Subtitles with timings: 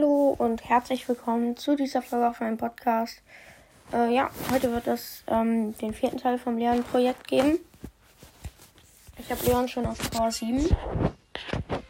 [0.00, 3.20] Hallo und herzlich willkommen zu dieser Folge auf meinem Podcast.
[3.92, 7.58] Äh, ja, heute wird es ähm, den vierten Teil vom Leon-Projekt geben.
[9.18, 10.74] Ich habe Leon schon auf Power 7.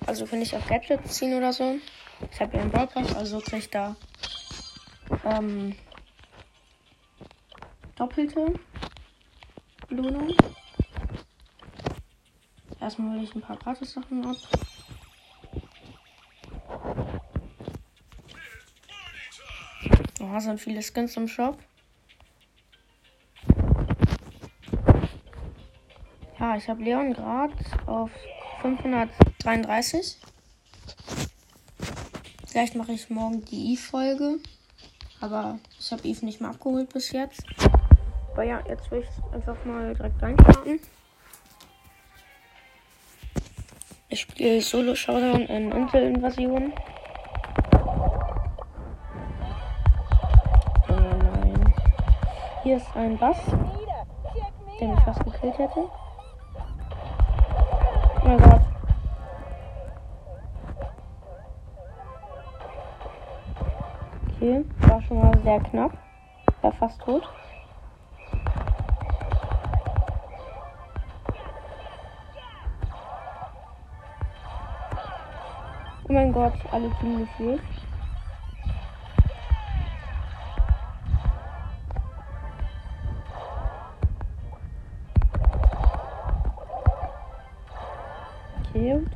[0.09, 1.77] Also kann ich auf Gadgets ziehen oder so.
[2.33, 3.95] Ich habe einen Broadcast, also kriege ich da
[5.25, 5.77] ähm,
[7.95, 8.55] doppelte
[9.89, 10.35] Belohnung.
[12.81, 14.37] Erstmal hole ich ein paar Gratis-Sachen ab.
[20.33, 21.59] Oh, sind viele Skins im Shop.
[26.39, 27.55] Ja, ich habe Leon gerade
[27.87, 28.11] auf
[28.63, 30.19] 533.
[32.47, 34.39] Vielleicht mache ich morgen die Eve-Folge.
[35.21, 37.43] Aber ich habe Eve nicht mehr abgeholt bis jetzt.
[38.33, 40.81] Aber ja, jetzt will ich einfach mal direkt reinstarten.
[44.09, 46.73] Ich spiele Solo Showdown in Intel-Invasion.
[52.71, 53.37] Hier ist ein Bass,
[54.79, 55.81] der mich fast gekillt hätte.
[58.23, 58.61] Oh mein Gott.
[64.37, 65.91] Okay, war schon mal sehr knapp.
[66.63, 67.29] War fast tot.
[76.09, 77.80] Oh mein Gott, alle Team gefühlt.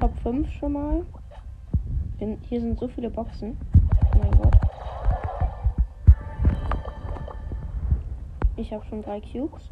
[0.05, 1.07] Top 5 schon mal.
[2.19, 3.57] Hier sind so viele Boxen.
[4.15, 4.55] Oh mein Gott.
[8.57, 9.71] Ich habe schon drei Cubes.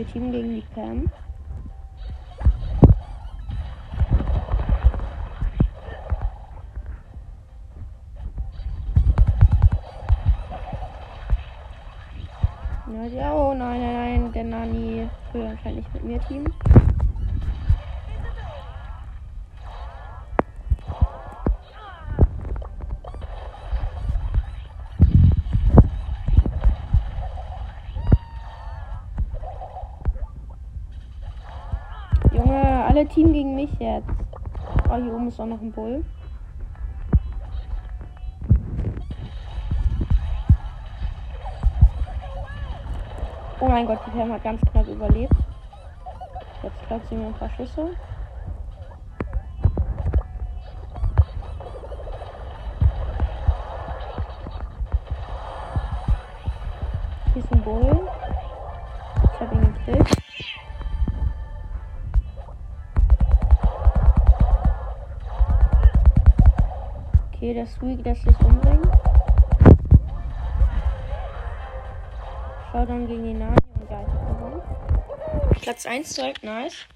[0.00, 1.19] Okay, wir teamen gegen
[33.00, 34.10] Alle Team gegen mich jetzt.
[34.90, 36.04] Oh, hier oben ist auch noch ein Bull.
[43.58, 45.32] Oh mein Gott, die Pam hat ganz knapp überlebt.
[46.62, 46.76] Jetzt
[47.08, 47.88] sie mir ein paar Schüsse.
[57.32, 57.99] Hier ist ein Bull.
[67.50, 68.88] Okay, der Sweet lässt sich umbringen.
[72.70, 74.62] Schau dann gegen die Nani und hab gewonnen.
[75.60, 76.86] Platz 1 zurück, nice.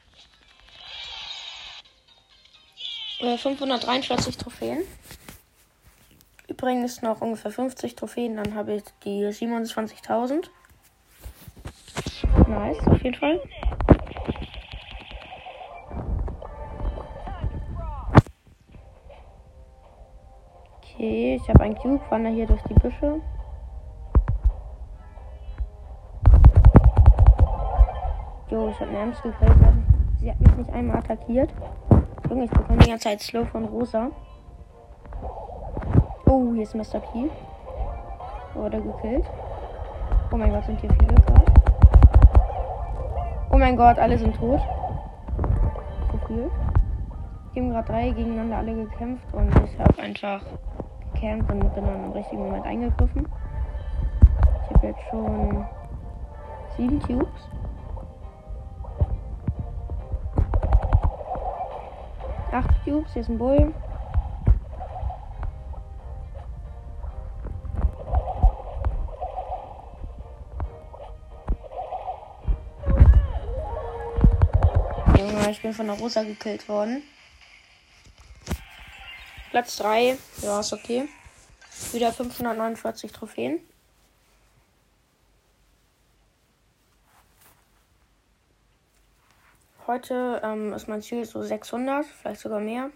[3.18, 4.84] Äh, 543 Trophäen.
[6.46, 10.50] Übrigens noch ungefähr 50 Trophäen, dann habe ich die 27.000.
[12.46, 13.40] Nice, auf jeden Fall.
[21.04, 23.20] Okay, ich habe einen Cube, wandere hier durch die Büsche.
[28.48, 29.52] Jo, ich habe eine Ems gekillt.
[30.18, 31.50] Sie hat mich nicht einmal attackiert.
[32.30, 34.12] Junge, ich bekomme die ganze Zeit Slow von Rosa.
[36.24, 37.00] Oh, hier ist Mr.
[37.00, 37.28] P.
[38.54, 39.26] Wurde gekillt.
[40.32, 41.44] Oh mein Gott, sind hier viele gerade.
[43.52, 44.62] Oh mein Gott, alle sind tot.
[46.12, 46.50] Gefühlt.
[47.52, 50.40] Wir haben gerade drei gegeneinander alle gekämpft und ich habe einfach
[51.24, 53.26] gecampt und bin dann im richtigen Moment eingegriffen.
[54.64, 55.66] Ich habe jetzt schon
[56.76, 57.48] sieben Cubes.
[62.52, 63.74] Acht Cubes, hier ist ein Bull.
[75.50, 77.02] Ich bin von der Rosa gekillt worden.
[79.54, 80.18] Platz 3.
[80.42, 81.08] Ja, ist okay.
[81.92, 83.60] Wieder 549 Trophäen.
[89.86, 92.90] Heute ähm, ist mein Ziel so 600, vielleicht sogar mehr.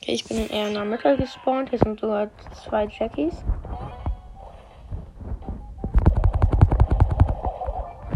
[0.00, 1.68] Okay, ich bin in eher in der Mitte gespawnt.
[1.68, 3.34] Hier sind sogar zwei Jackies.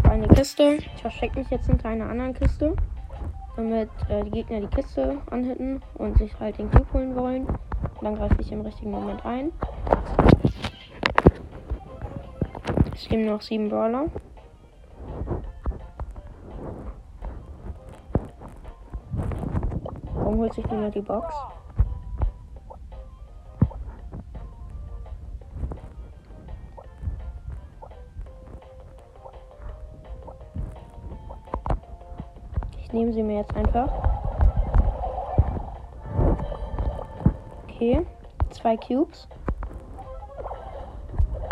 [0.01, 0.79] Eine Kiste.
[0.95, 2.75] Ich verstecke mich jetzt hinter einer anderen Kiste.
[3.55, 7.47] Damit äh, die Gegner die Kiste anhitten und sich halt den Cube holen wollen.
[8.01, 9.51] Dann greife ich im richtigen Moment ein.
[12.93, 14.05] Es geben noch sieben Brawler.
[20.13, 21.33] Warum holt sich niemand die Box?
[33.03, 33.89] Ich nehme sie mir jetzt einfach.
[37.63, 38.07] Okay,
[38.49, 39.27] zwei Cubes.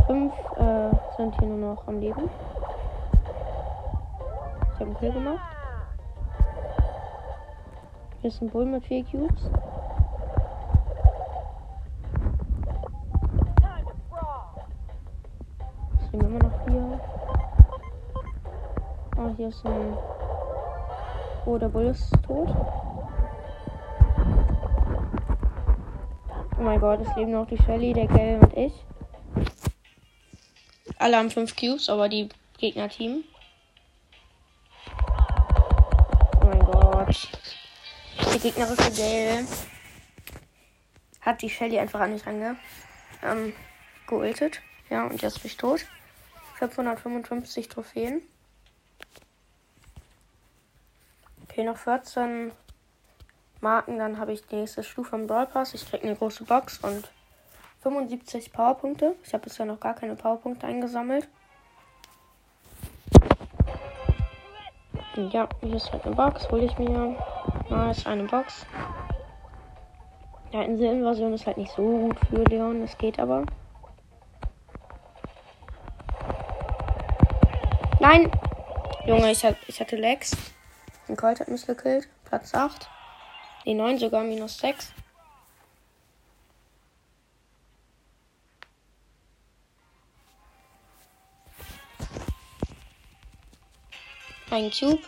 [0.08, 2.30] Fünf äh, sind hier nur noch am Leben.
[4.64, 5.40] Ich habe einen Kill gemacht.
[8.22, 9.50] Hier ist ein Bull mit vier Cubes.
[16.00, 17.02] Es sind immer noch vier.
[19.18, 20.21] Oh, hier ist ein.
[21.46, 22.50] Oh, der Bull ist tot.
[26.58, 28.74] Oh mein Gott, es leben noch die Shelly, der Gale und ich.
[31.00, 32.30] Alle haben 5 Cubes, aber die
[32.60, 33.24] Gegner-Team.
[36.42, 37.30] Oh mein Gott.
[38.36, 39.48] Die gegnerische Gale
[41.22, 42.56] hat die Shelly einfach an mich range
[43.24, 43.54] ähm,
[44.06, 44.62] geultet.
[44.92, 45.88] Ja, und jetzt bin ich tot.
[46.60, 48.22] 555 Trophäen.
[51.52, 52.54] Okay, noch 14
[53.60, 55.74] Marken, dann habe ich die nächste Stufe im Brawl Pass.
[55.74, 57.12] Ich kriege eine große Box und
[57.82, 59.16] 75 Powerpunkte.
[59.26, 61.28] Ich habe bisher noch gar keine Powerpunkte eingesammelt.
[65.18, 66.50] Ja, hier ist halt eine Box.
[66.50, 67.18] Hole ich mir.
[67.70, 68.66] Nice, eine Box.
[70.54, 72.82] Ja, Inselinvasion ist halt nicht so gut für Leon.
[72.84, 73.44] Es geht aber.
[78.00, 78.32] Nein!
[79.06, 80.32] Junge, ich, hab, ich hatte Lex.
[81.08, 82.08] Ein Colt hat mich gekillt.
[82.26, 82.88] Platz 8.
[83.66, 84.94] Die 9 sogar, minus 6.
[94.50, 95.02] Ein Cube.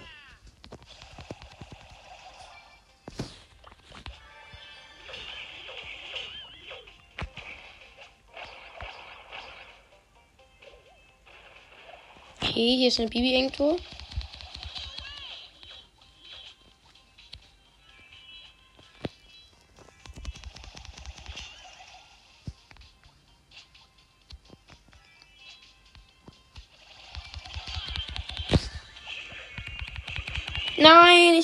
[12.42, 13.78] Okay, hier ist eine Bibi irgendwo.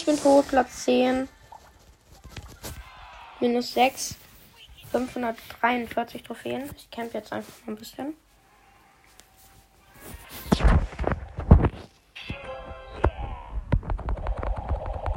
[0.10, 0.48] Bin tot.
[0.48, 1.30] Platz 10.
[3.40, 4.16] Minus 6.
[4.92, 6.64] 543 Trophäen.
[6.76, 8.16] Ich camp jetzt einfach mal ein bisschen.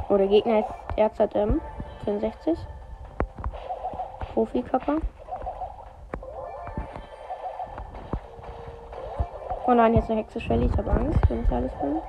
[0.09, 0.69] Oh, der Gegner ist
[0.99, 1.59] RZM
[2.05, 2.55] 64.
[4.33, 4.97] Profi-Kapper.
[9.65, 10.67] Oh nein, jetzt eine Hexe Shelly.
[10.67, 11.99] Ich habe Angst, wenn ich ehrlich bin.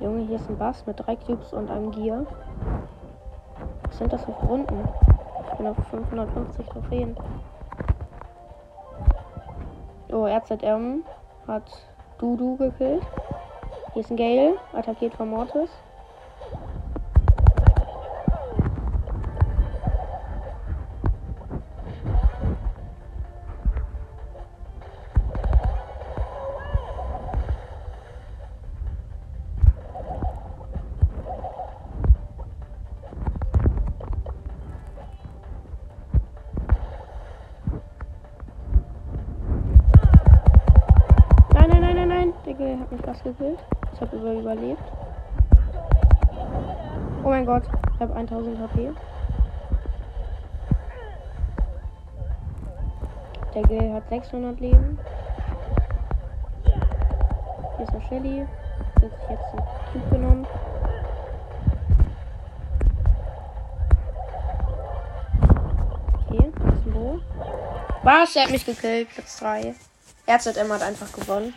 [0.00, 2.24] Junge, hier ist ein Bass mit drei Cubes und einem Gear.
[3.82, 4.88] Was sind das für Runden?
[5.50, 7.14] Ich bin auf 550 Trophäen.
[10.10, 11.04] Oh, RZM
[11.46, 11.70] hat
[12.16, 13.02] Dudu gekillt.
[13.92, 15.70] Hier ist ein Gale, attackiert von Mortis.
[43.30, 43.58] Gekillt.
[43.94, 44.82] Ich habe über überlebt.
[47.22, 47.62] Oh mein Gott,
[47.94, 48.92] ich habe 1000 HP.
[53.54, 54.98] Der Gale hat 600 Leben.
[57.76, 58.46] Hier ist eine Shelly.
[58.94, 60.46] Hat sich jetzt einen Cube genommen.
[66.28, 67.20] Okay, das ist ein Bo.
[68.02, 68.36] Was?
[68.36, 69.08] Er hat mich gekillt.
[69.10, 69.74] Platz 3.
[70.28, 71.52] RZM hat einfach gewonnen.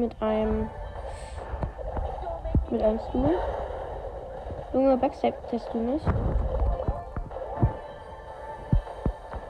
[0.00, 0.68] Mit einem.
[2.70, 3.38] Mit einem Stuhl.
[4.72, 6.04] Junge, Backstab-Test du nicht?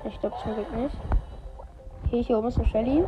[0.05, 0.97] Ich glaube zum Glück nicht.
[2.05, 3.05] Okay, hier oben ist eine Shelly.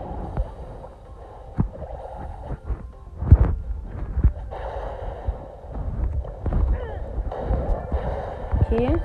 [8.60, 9.00] Okay.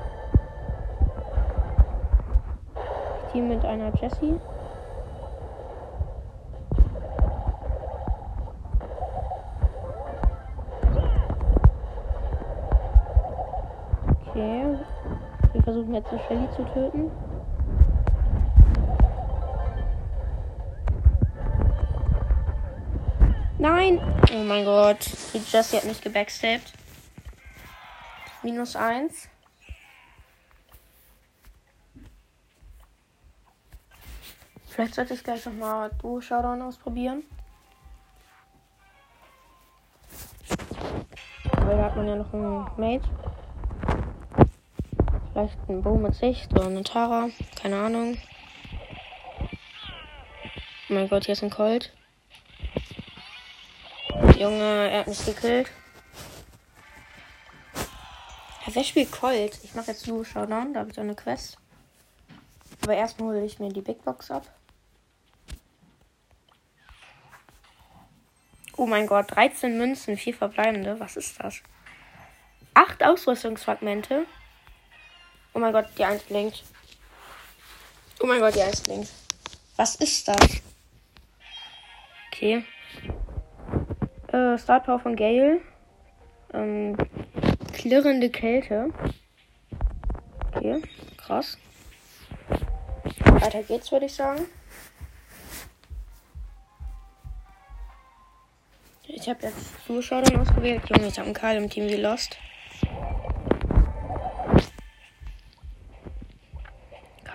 [3.27, 4.39] Ich team mit einer Jessie.
[15.93, 17.11] Jetzt eine Shelly zu töten.
[23.59, 24.01] Nein!
[24.33, 25.09] Oh mein Gott.
[25.33, 26.73] Die Jessie hat mich gebackstabbt.
[28.41, 29.29] Minus eins.
[34.65, 37.23] Vielleicht sollte ich gleich nochmal Duo Showdown ausprobieren.
[41.61, 43.07] Weil da hat man ja noch einen Mate.
[45.33, 47.29] Vielleicht ein Bo mit Sicht oder eine Tara.
[47.59, 48.19] Keine Ahnung.
[50.89, 51.91] Oh mein Gott, hier ist ein Colt.
[54.37, 55.71] Junge, er hat mich gekillt.
[58.65, 59.59] Ja, wer spielt Colt?
[59.63, 61.57] Ich mache jetzt Duo Showdown, da habe ich auch eine Quest.
[62.83, 64.45] Aber erstmal hole ich mir die Big Box ab.
[68.77, 70.99] Oh mein Gott, 13 Münzen, 4 verbleibende.
[70.99, 71.61] Was ist das?
[72.75, 74.25] 8 Ausrüstungsfragmente.
[75.53, 76.63] Oh mein Gott, die 1 blinkt.
[78.19, 79.09] Oh mein Gott, die 1 blinkt.
[79.75, 80.61] Was ist das?
[82.31, 82.65] Okay.
[84.31, 85.61] Äh, Start Power von Gale.
[86.53, 86.97] Ähm,
[87.73, 88.91] klirrende Kälte.
[90.55, 90.81] Okay,
[91.17, 91.57] krass.
[93.25, 94.45] Weiter geht's, würde ich sagen.
[99.07, 100.81] Ich habe jetzt Zuschauer ausgewählt.
[100.89, 101.95] Junge, ich habe einen Karl im Team wie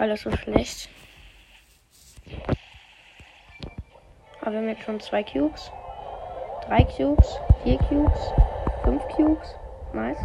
[0.01, 0.89] Ist so schlecht.
[4.41, 5.71] Aber wir haben jetzt schon zwei Cubes.
[6.67, 7.39] Drei Cubes.
[7.63, 8.33] Vier Cubes.
[8.85, 9.55] Fünf Cubes.
[9.93, 10.19] Nice.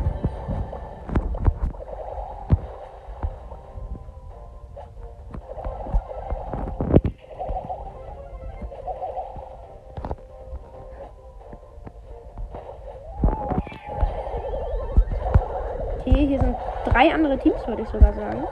[16.00, 18.48] Okay, hier sind drei andere Teams, würde ich sogar sagen.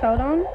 [0.00, 0.46] Showdown.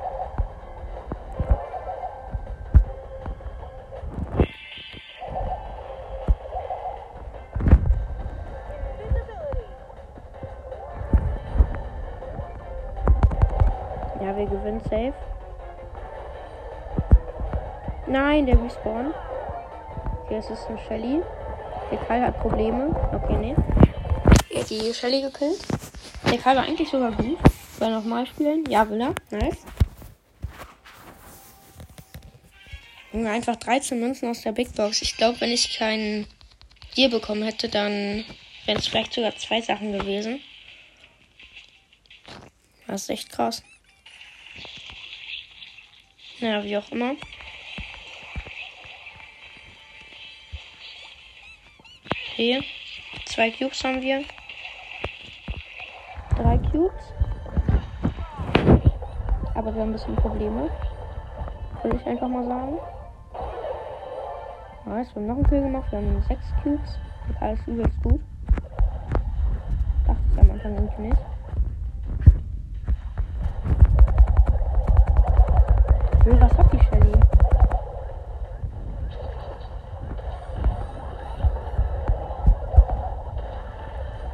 [14.20, 15.14] Ja, wir gewinnen safe.
[18.08, 19.14] Nein, der respawn.
[20.32, 21.22] Es ist eine Shelly.
[21.92, 22.96] Der Karl hat Probleme.
[23.14, 23.56] Okay, nee.
[24.70, 25.60] Die Shelly gekillt.
[26.32, 27.38] Der Karl war eigentlich sogar gut.
[27.86, 28.66] Er nochmal spielen?
[28.68, 29.14] Ja, will er.
[29.30, 29.64] Nice.
[33.14, 35.04] Junge, einfach 13 Münzen aus der Big Box.
[35.04, 36.26] Ich glaube, wenn ich keinen
[36.96, 38.26] Tier bekommen hätte, dann
[38.66, 40.42] wären es vielleicht sogar zwei Sachen gewesen.
[42.88, 43.62] Das ist echt krass.
[46.40, 47.16] Ja, wie auch immer.
[52.32, 52.64] Okay.
[53.26, 54.26] Zwei Cubes haben wir.
[56.36, 57.15] Drei Cubes.
[59.66, 60.70] Aber wir haben ein bisschen Probleme.
[61.82, 62.80] Würde ich einfach mal sagen.
[64.86, 65.92] Nice, wir haben noch einen Kill gemacht.
[65.92, 67.02] Wir haben sechs Cubes.
[67.28, 68.22] Und alles übelst gut.
[70.06, 71.22] Dachte ich am Anfang irgendwie nicht.
[76.26, 77.26] Öh, was hat die Shelly?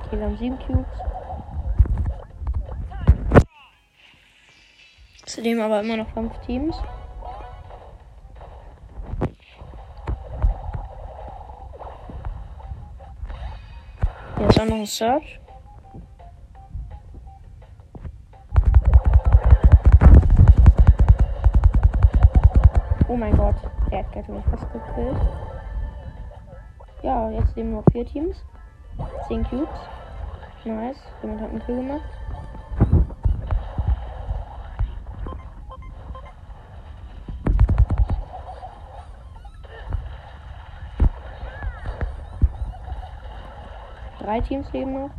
[0.06, 1.11] Okay, wir haben sieben Cubes.
[5.42, 6.76] Zudem aber immer noch fünf Teams.
[14.38, 15.40] Hier ist auch noch ein Search.
[23.08, 23.56] Oh mein Gott,
[23.90, 25.18] der hat gerade mich fast gekillt.
[27.02, 28.46] Ja, jetzt leben noch vier Teams.
[29.28, 29.68] Zehn Cubes.
[30.66, 31.02] Nice.
[31.24, 32.21] Jemand hat einen Kill gemacht.
[44.32, 45.10] Drei Teams leben noch.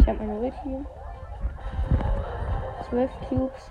[0.00, 0.84] Ich habe mein Ulti.
[2.88, 3.70] 12 Cubes.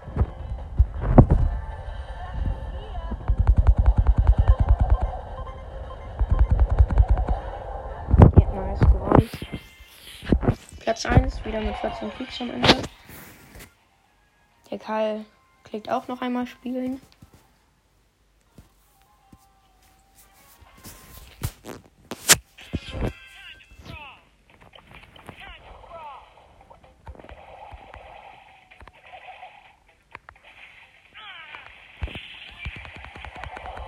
[8.40, 9.30] Ja, nice, gewonnen.
[10.80, 12.78] Platz 1, wieder mit 14 Cubes am Ende.
[14.72, 15.26] Der Karl
[15.66, 17.02] klickt auch noch einmal spielen.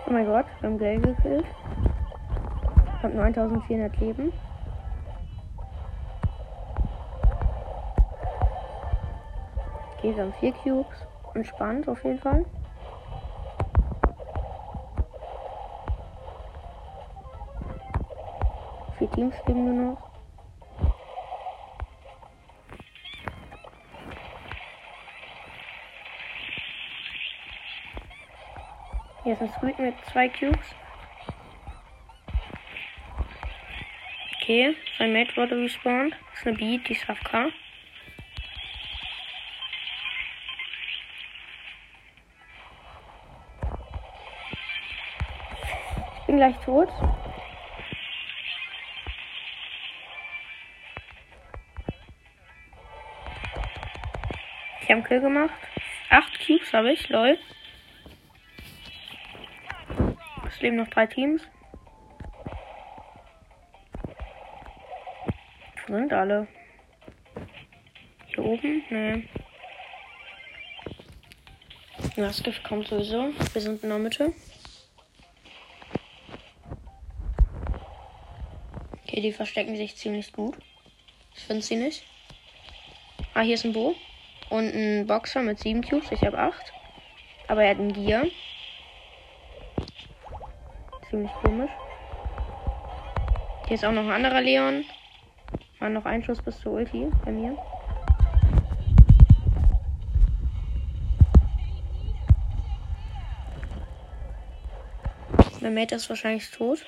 [0.10, 1.46] Oh mein Gott, wir haben Geld gekillt.
[2.98, 4.32] Ich habe 9400 Leben.
[9.98, 11.06] Okay, wir haben vier Cubes.
[11.34, 12.46] Entspannt auf jeden Fall.
[18.98, 20.07] Vier Teams leben nur noch.
[29.28, 30.74] Hier ist ein Squid mit zwei Cubes.
[34.38, 36.14] Okay, sein Mate wurde respawned.
[36.14, 37.52] Das ist eine B, die ist AFK.
[46.22, 46.88] Ich bin gleich tot.
[54.80, 55.52] Ich habe einen Kill gemacht.
[56.10, 57.38] Acht Cubes habe ich, lol.
[60.68, 61.42] Leben noch drei Teams.
[65.88, 66.46] Wo sind alle?
[68.26, 68.84] Hier oben?
[68.90, 69.30] Nee.
[72.18, 73.30] Das kommt sowieso.
[73.54, 74.34] Wir sind in der Mitte.
[79.04, 80.58] Okay, die verstecken sich ziemlich gut.
[81.34, 82.06] Ich finde sie nicht.
[83.34, 83.96] Ah, hier ist ein Bo.
[84.50, 86.12] Und ein Boxer mit 7 Cubes.
[86.12, 86.74] Ich habe 8.
[87.48, 88.26] Aber er hat einen Gear.
[91.18, 91.72] Ziemlich komisch.
[93.66, 94.86] Hier ist auch noch ein anderer Leon.
[95.80, 97.58] War noch ein Schuss bis zur Ulti bei mir.
[105.60, 106.86] Mein Mate ist wahrscheinlich tot.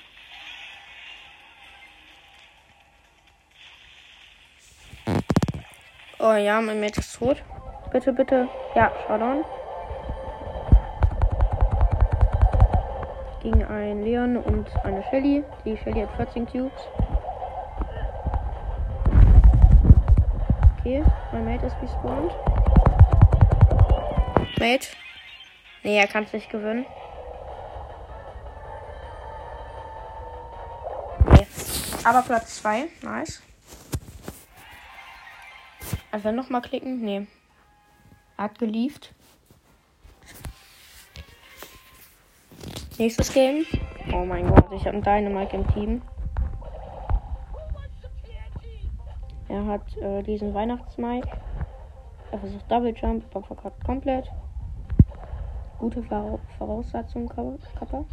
[6.20, 7.42] Oh ja, mein Mate ist tot.
[7.90, 8.48] Bitte, bitte.
[8.76, 9.44] Ja, Showdown.
[13.42, 15.42] Gegen einen Leon und eine Shelly.
[15.64, 16.82] Die Shelly hat 14 Cubes.
[20.78, 22.32] Okay, mein Mate ist respawned.
[24.58, 24.88] Mate.
[25.82, 26.84] Nee, er kann es nicht gewinnen.
[31.32, 31.46] Nee.
[32.04, 32.88] Aber Platz 2.
[33.02, 33.42] Nice.
[36.12, 37.00] Einfach nochmal klicken.
[37.00, 37.26] Nee.
[38.36, 39.14] Hat gelieft.
[43.00, 43.64] Nächstes Game.
[44.12, 46.02] Oh mein Gott, ich habe einen Dynamite im Team.
[49.48, 51.26] Er hat äh, diesen Weihnachtsmike.
[52.30, 54.30] Er versucht Double Jump, aber verkackt komplett.
[55.78, 56.02] Gute
[56.58, 58.04] Voraussetzung, Kappa.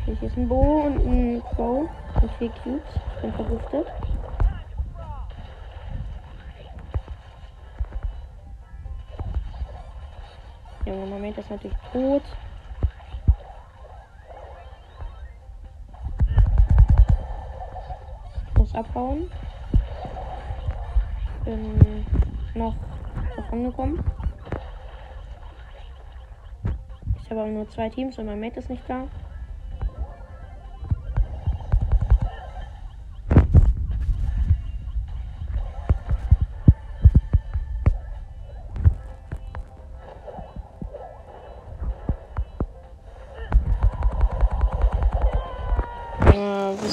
[0.00, 1.86] Okay, hier ist ein Bo und ein Crow
[2.22, 2.82] und vier Cubes.
[3.16, 3.86] Ich bin vergiftet.
[11.30, 12.22] Moment ist natürlich tot.
[18.48, 19.30] Ich muss abhauen.
[21.44, 22.04] Bin
[22.54, 22.74] noch
[23.52, 24.02] angekommen.
[27.22, 29.06] Ich habe aber nur zwei Teams und mein Mate ist nicht da.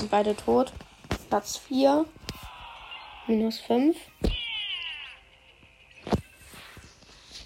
[0.08, 0.72] Sind beide tot.
[1.30, 2.06] Platz 4.
[3.28, 3.98] Minus 5.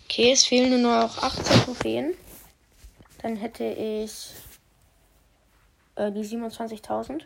[0.06, 2.14] Okay, es fehlen nur noch 18 Trophäen.
[3.24, 4.34] Dann hätte ich
[5.96, 7.24] äh, die 27.000.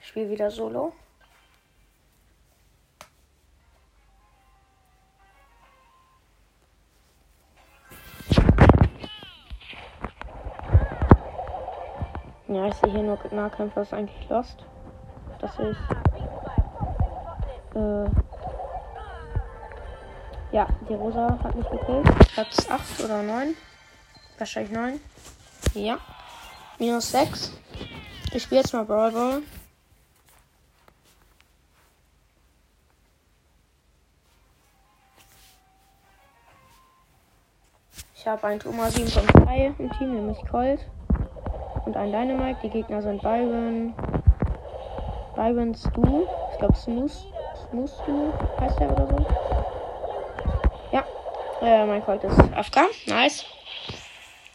[0.00, 0.92] Ich spiele wieder Solo.
[12.82, 14.64] sehe hier nur Nahkämpfer, ist eigentlich lost.
[15.40, 15.78] Das ist.
[17.74, 18.04] Äh,
[20.52, 22.04] ja, die Rosa hat mich gekillt.
[22.34, 23.54] Platz 8 oder 9.
[24.38, 25.00] Wahrscheinlich 9.
[25.74, 25.98] Ja.
[26.78, 27.52] Minus 6.
[28.32, 29.42] Ich spiele jetzt mal Brawl Ball.
[38.14, 40.80] Ich habe einen Thomas 3 im Team, nämlich Colt.
[41.84, 42.60] Und einen Dynamite.
[42.62, 43.94] Die Gegner sind Byron.
[45.34, 46.26] Byron Stu.
[46.52, 47.12] Ich glaube Smooth.
[47.70, 49.26] Smooth Stu heißt der oder so.
[50.92, 51.04] Ja.
[51.60, 52.82] Äh, mein Colt ist AFK.
[53.06, 53.44] Nice.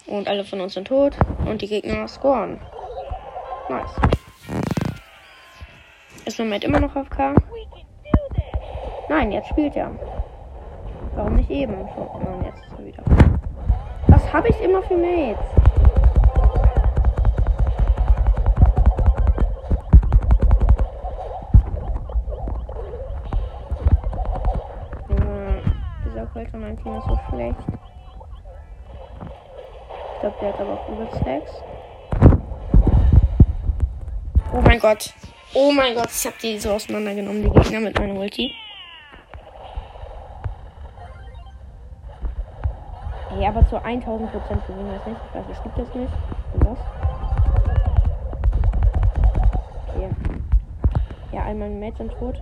[0.06, 1.18] Und alle von uns sind tot.
[1.46, 2.60] Und die Gegner scoren.
[3.70, 3.96] Nice.
[6.26, 7.36] Ist mein Mate immer noch AFK?
[9.10, 9.92] Nein, jetzt spielt er.
[11.16, 11.88] Warum nicht eben?
[11.96, 13.04] So, nein, jetzt ist er wieder.
[14.08, 15.57] Was habe ich immer für Mates?
[26.34, 27.60] Colt von meinem Team ist so schlecht.
[30.14, 31.52] Ich glaube, der hat aber auch über Stacks.
[34.54, 35.14] Oh mein Gott.
[35.54, 38.54] Oh mein Gott, ich habe die so auseinandergenommen, die Gegner mit meinem Ulti.
[43.32, 45.22] Ey, aber zu 1000 Prozent gewinnen wir es nicht.
[45.30, 46.14] Ich weiß, es gibt es nicht.
[46.54, 46.80] Und was?
[49.90, 50.10] Okay.
[51.32, 52.42] Ja, meine Mates sind tot.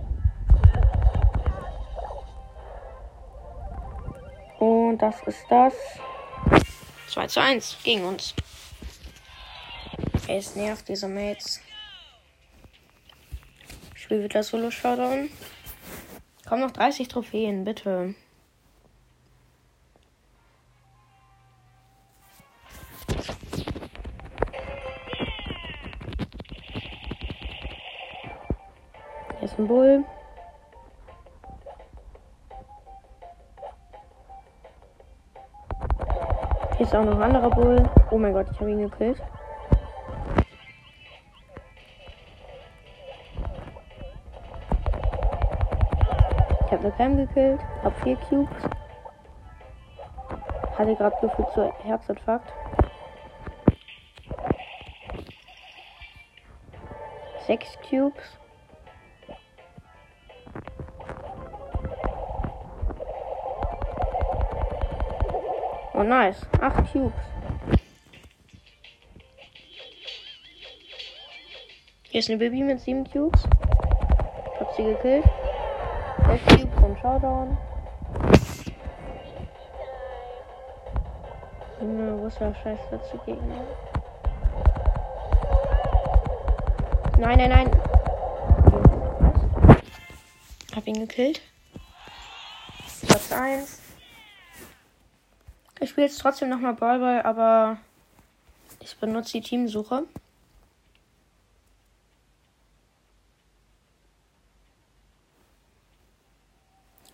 [5.06, 5.74] Das ist das.
[7.08, 8.34] 2 zu 1 gegen uns.
[10.26, 11.60] Ey, es nervt, diese Mates.
[13.94, 15.30] Ich spiele wieder Solo Showdown.
[16.48, 18.14] Komm noch 30 Trophäen, bitte.
[29.38, 30.04] Hier ist ein Bull.
[36.96, 37.90] Auch noch ein anderer Bull.
[38.10, 39.22] Oh mein Gott, ich habe ihn gekillt.
[46.64, 48.62] Ich habe eine Cam gekillt, hab vier Cubes.
[50.78, 52.50] Hatte gerade gefühlt zu Herzinfarkt.
[57.46, 58.38] Sechs Cubes.
[65.98, 66.36] Oh nice.
[66.60, 67.14] Acht Cubes.
[72.02, 73.44] Hier ist eine Baby mit sieben Cubes.
[74.60, 75.24] Hab sie gekillt.
[76.18, 77.56] Der Cube vom Showdown.
[81.80, 83.64] Junge, wo ist der Scheiß dazu Gegner?
[87.18, 87.70] Nein, nein, nein.
[89.62, 89.78] Was?
[90.76, 91.40] Hab ihn gekillt.
[93.00, 93.85] Platz 1.
[95.80, 97.78] Ich spiele jetzt trotzdem nochmal Ballball, aber
[98.80, 100.04] ich benutze die Teamsuche.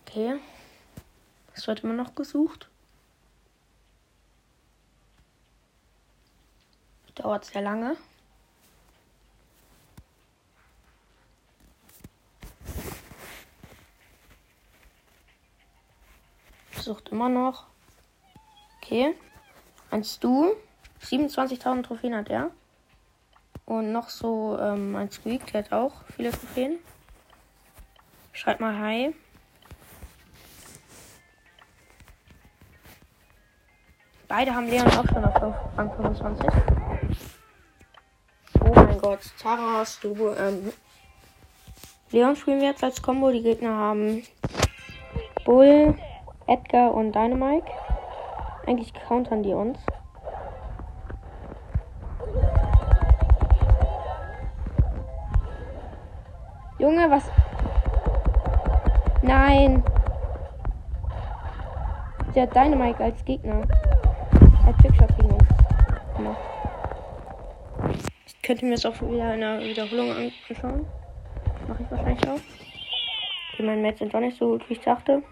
[0.07, 0.39] Okay.
[1.55, 2.69] Es wird immer noch gesucht.
[7.15, 7.97] Dauert sehr lange.
[16.73, 17.72] Sucht immer noch.
[18.83, 19.15] Okay.
[19.91, 20.55] Ein Stu.
[21.05, 22.51] 27.000 Trophäen hat er.
[23.65, 26.79] Und noch so ähm, ein Squeak, der hat auch viele Trophäen.
[28.33, 29.15] Schreibt mal Hi.
[34.27, 36.47] Beide haben Leon auch schon auf Rang 25.
[38.65, 40.31] Oh mein Gott, Tara hast du.
[40.31, 40.73] Ähm,
[42.11, 43.31] Leon spielen wir jetzt als Combo.
[43.31, 44.23] Die Gegner haben
[45.45, 45.95] Bull,
[46.47, 47.71] Edgar und Dynamite.
[48.67, 49.79] Eigentlich countern die uns.
[56.79, 57.31] Junge, was?
[59.23, 59.85] Nein.
[62.35, 63.63] Der hat Dynamite als Gegner.
[64.41, 65.53] Er hat gegen uns.
[68.27, 70.87] Ich könnte mir das auch wieder in der Wiederholung anschauen.
[71.69, 72.41] Mache ich wahrscheinlich auch.
[73.53, 75.23] Okay, mein Match sind doch nicht so gut, wie ich dachte.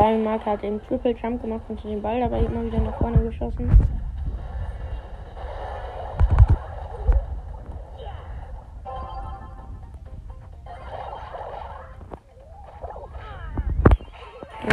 [0.00, 3.70] Diamond hat den Triple Jump gemacht und dem Ball dabei immer wieder nach vorne geschossen.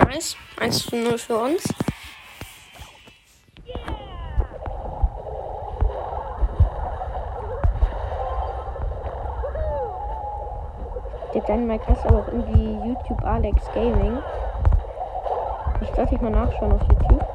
[0.05, 0.37] Nice.
[0.61, 1.63] 1 zu 0 für uns.
[11.33, 14.19] Der Dynamite heißt aber auch irgendwie YouTube Alex Gaming.
[15.97, 17.25] Sollte ich mal nachschauen auf YouTube.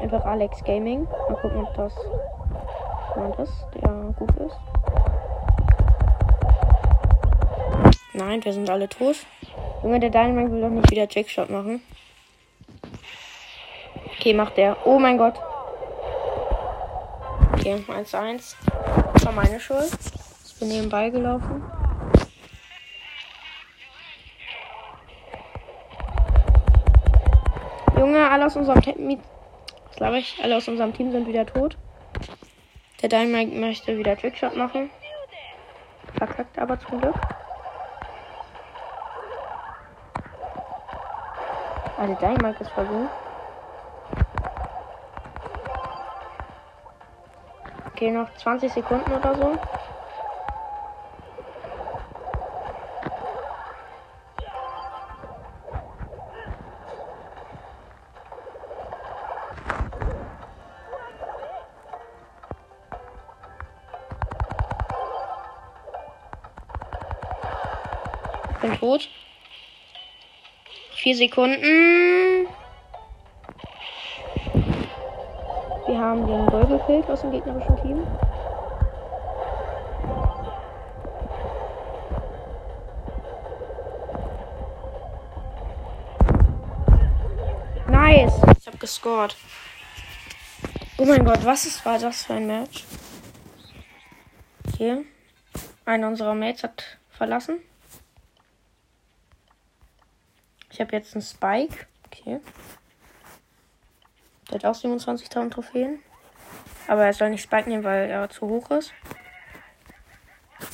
[0.00, 1.02] Einfach Alex Gaming.
[1.28, 1.92] Mal gucken, ob das
[3.16, 4.56] jemand ist, der gut ist.
[8.12, 9.16] Nein, wir sind alle tot.
[9.82, 11.82] Junge, der Dynamite will doch nicht wieder Trickshot machen.
[14.20, 14.76] Okay, macht der.
[14.84, 15.34] Oh mein Gott.
[17.52, 18.56] Okay, 1 zu 1.
[19.12, 19.90] Das war meine Schuld.
[20.46, 21.64] Ich bin nebenbei gelaufen.
[28.46, 29.18] Alle aus unserem Team.
[29.88, 30.40] Was glaube ich?
[30.42, 31.76] Alle aus unserem Team sind wieder tot.
[33.02, 34.90] Der Dynamite möchte wieder Trickshot machen.
[36.16, 37.16] Verkackt aber zum Glück.
[41.98, 43.08] Also Dynamite ist voll gut.
[47.92, 49.58] Okay, noch 20 Sekunden oder so.
[68.66, 69.08] Bin tot.
[70.96, 72.48] Vier Sekunden.
[75.86, 78.04] Wir haben den Bull gekillt aus dem gegnerischen Team.
[87.88, 88.32] Nice.
[88.58, 89.36] Ich hab gescored.
[90.98, 92.84] Oh mein Gott, was ist, war das für ein Match?
[94.66, 95.04] Okay.
[95.84, 97.60] Einer unserer Mates hat verlassen.
[100.76, 101.86] Ich habe jetzt einen Spike.
[102.04, 102.38] Okay.
[104.50, 106.00] Der hat auch 27.000 Trophäen.
[106.86, 108.92] Aber er soll nicht Spike nehmen, weil er zu hoch ist.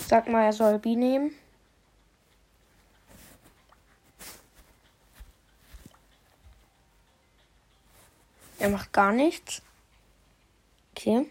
[0.08, 1.30] Sag mal, er soll B nehmen.
[8.58, 9.62] Er macht gar nichts.
[10.96, 11.26] Okay.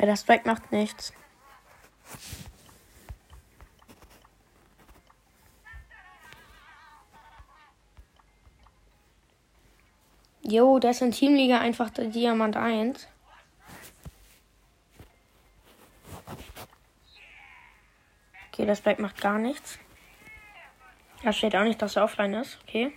[0.00, 1.12] Ja, das Spike macht nichts.
[10.42, 13.06] Jo, das ist in Teamliga einfach der Diamant 1.
[18.48, 19.78] Okay, das Black macht gar nichts.
[21.22, 22.58] Da steht auch nicht, dass er offline ist.
[22.62, 22.90] Okay.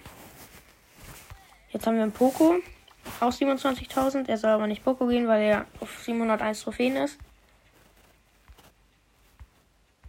[1.70, 2.56] Jetzt haben wir einen Poco.
[3.20, 4.28] Auch 27.000.
[4.28, 7.18] Er soll aber nicht Poco gehen, weil er auf 701 Trophäen ist.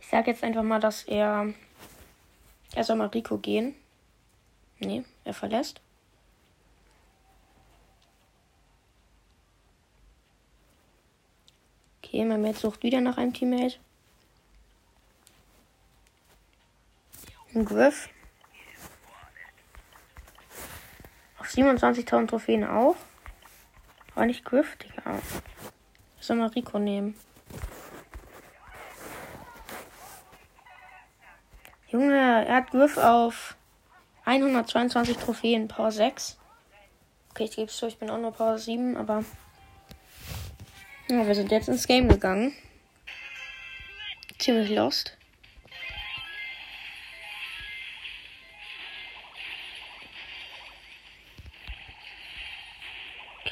[0.00, 1.52] Ich sag jetzt einfach mal, dass er.
[2.74, 3.74] Er soll mal Rico gehen.
[4.80, 5.80] Nee, er verlässt.
[12.02, 13.78] Okay, mein Mate sucht wieder nach einem Teammate.
[17.54, 18.08] Ein Griff.
[21.44, 22.96] Auf 27.000 Trophäen auch.
[24.14, 25.18] Aber nicht Griff, Digga.
[26.18, 27.14] Ich soll mal Rico nehmen.
[31.88, 33.56] Junge, er hat Griff auf
[34.24, 36.38] 122 Trophäen, Power 6.
[37.28, 39.22] Okay, ich gebe es zu, ich bin auch nur Power 7, aber
[41.08, 42.54] ja, wir sind jetzt ins Game gegangen.
[44.38, 45.18] Ziemlich lost.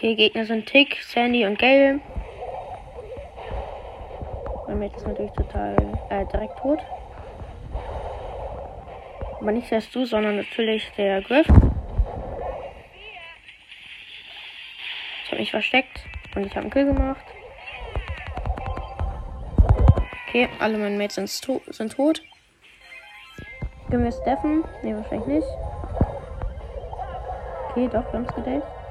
[0.03, 2.01] Okay, Gegner sind Tick, Sandy und Gale.
[4.67, 5.77] Mate ist natürlich total
[6.11, 6.81] äh, direkt tot.
[9.41, 11.47] Aber nicht erst du, sondern natürlich der Griff.
[15.25, 16.01] Ich habe mich versteckt
[16.35, 17.25] und ich habe einen Kill gemacht.
[20.27, 22.25] Okay, alle meine Mates sind, to sind tot.
[23.89, 24.65] Können wir Steffen?
[24.83, 25.49] Ne, wahrscheinlich nicht.
[27.71, 28.82] Okay, doch, wir haben es gedaved.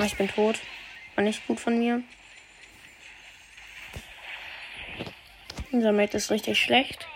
[0.00, 0.58] Ah, ich bin tot.
[1.14, 2.02] War nicht gut von mir.
[5.72, 7.06] Unser Mate ist richtig schlecht.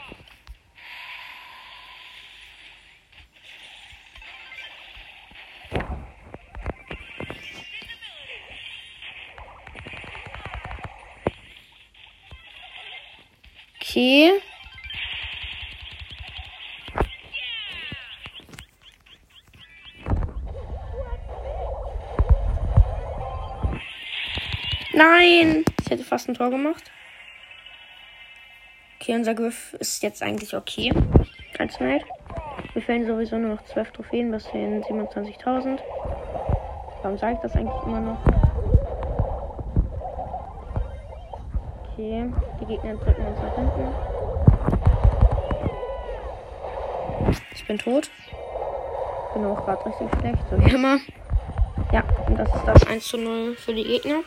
[13.80, 14.42] Okay.
[24.94, 25.64] Nein!
[25.80, 26.90] Ich hätte fast ein Tor gemacht.
[29.00, 30.92] Okay, unser Griff ist jetzt eigentlich okay.
[31.58, 32.04] Als Mate.
[32.74, 35.78] Mir fehlen sowieso nur noch 12 Trophäen bis hin 27.000.
[37.02, 38.18] Warum sage ich das eigentlich immer noch?
[41.92, 43.94] Okay, die Gegner drücken uns nach hinten.
[47.54, 48.10] Ich bin tot.
[49.34, 50.98] Bin auch gerade richtig schlecht, so wie immer.
[51.92, 54.20] Ja, und das ist das 1 zu 0 für die Gegner.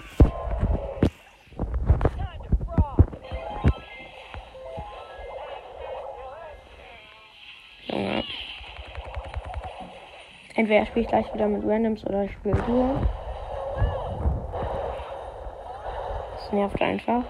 [10.68, 13.00] Entweder spiele ich gleich wieder mit Randoms oder ich spiele Duo.
[16.36, 17.24] Das nervt einfach.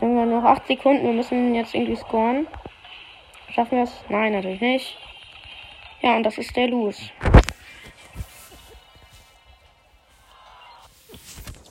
[0.00, 1.02] Irgendwann noch 8 Sekunden.
[1.02, 2.46] Wir müssen jetzt irgendwie scoren.
[3.48, 4.04] Schaffen wir es?
[4.08, 5.05] Nein, natürlich nicht.
[6.06, 7.10] Ja, und das ist der Los.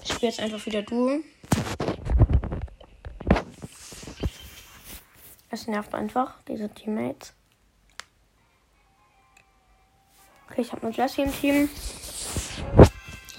[0.04, 1.19] Ich spiele jetzt einfach wieder Duo.
[5.50, 7.34] Es nervt einfach, diese Teammates.
[10.50, 11.69] Okay, ich habe eine Jessie im Team.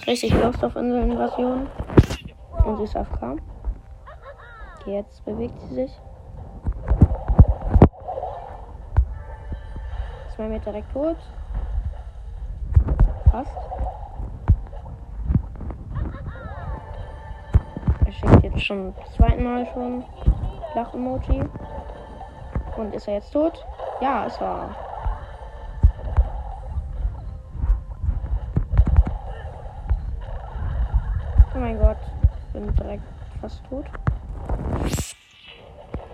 [0.07, 1.69] Richtig Lust auf unsere Invasion.
[2.65, 3.37] Und sie ist AFK.
[4.87, 5.93] Jetzt bewegt sie sich.
[10.37, 11.17] Zwei Meter direkt tot.
[13.31, 13.57] Fast.
[18.05, 20.05] Er schickt jetzt schon das zweite Mal schon
[20.75, 21.43] Lach-Emoji.
[22.77, 23.65] Und ist er jetzt tot?
[24.03, 24.69] Ja, ist er.
[31.55, 31.97] Oh mein Gott,
[32.47, 33.03] ich bin direkt
[33.41, 33.87] fast tot.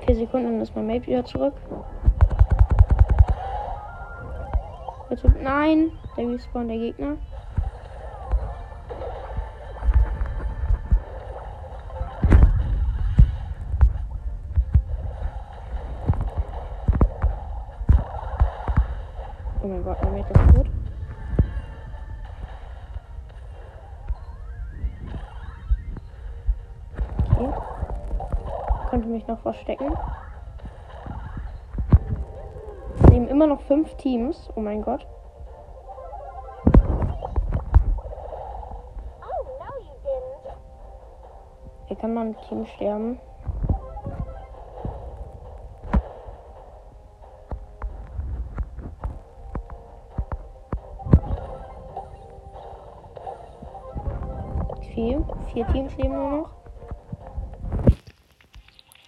[0.06, 1.54] Vier Sekunden ist mein Mate wieder zurück.
[5.12, 7.18] Bitte, nein, der respawnt der Gegner.
[19.62, 20.66] Oh mein Gott, mein Mate ist tot.
[27.33, 27.53] Okay.
[28.88, 29.92] Konnte mich noch verstecken.
[32.96, 34.51] Es leben immer noch fünf Teams.
[34.55, 35.07] Oh mein Gott.
[41.87, 43.18] Hier kann man Team sterben.
[54.95, 55.25] Vier.
[55.53, 56.51] Vier Teams leben nur noch.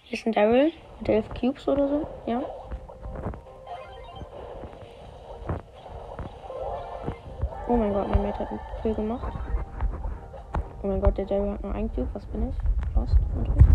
[0.03, 2.07] Hier ist ein Daryl mit elf Cubes oder so.
[2.25, 2.41] Ja.
[7.75, 9.33] Oh mein Gott, mein Mate hat einen Kill gemacht.
[10.81, 12.07] Oh mein Gott, der Daryl hat nur einen Cube.
[12.13, 12.55] Was bin ich?
[12.95, 13.65] Lost, natürlich.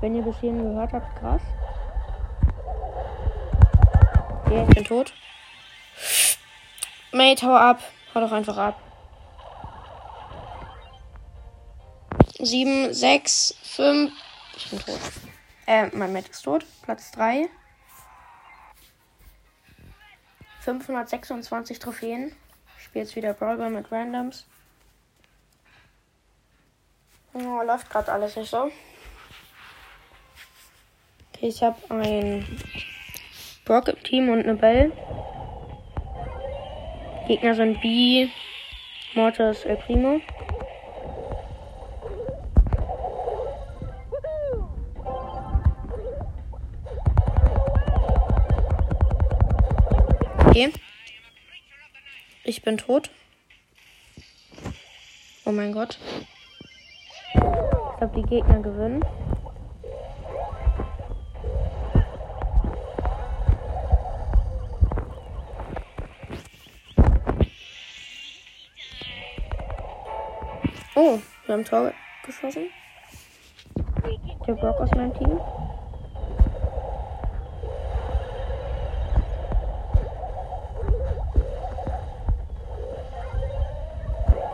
[0.00, 1.40] Wenn ihr bis hierhin gehört habt, krass.
[4.46, 5.12] Okay, ich bin tot.
[7.12, 7.78] Mate, hau ab.
[8.16, 8.74] Hau doch einfach ab.
[12.40, 14.12] 7, 6, 5.
[14.56, 14.98] Ich bin tot.
[15.68, 16.66] Äh, mein Mate ist tot.
[16.82, 17.48] Platz 3.
[20.66, 22.32] 526 Trophäen.
[22.76, 24.46] Ich spiele jetzt wieder Brawler mit Randoms.
[27.34, 28.72] Oh, läuft gerade alles nicht so.
[31.32, 32.44] Okay, ich habe ein
[33.64, 34.90] Brock im Team und eine Bell.
[37.28, 38.28] Gegner sind B,
[39.14, 40.20] Mortis, El Primo.
[52.48, 53.10] Ich bin tot.
[55.44, 55.98] Oh mein Gott.
[57.34, 57.40] Ich
[57.98, 59.04] glaube, die Gegner gewinnen.
[70.94, 71.92] Oh, wir haben Tor
[72.24, 72.70] geschossen.
[74.46, 75.40] Der Brock aus meinem Team.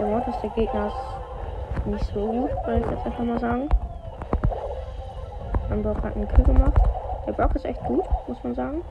[0.02, 0.92] Der Mortis der Gegner
[1.76, 3.68] ist nicht so gut, würde ich jetzt einfach mal sagen.
[5.68, 6.74] Mein Brock hat einen Kill gemacht.
[7.24, 8.82] Der Brock ist echt gut, muss man sagen.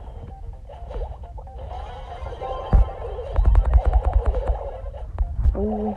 [5.54, 5.94] Oh,